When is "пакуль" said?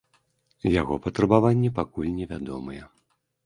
1.79-2.13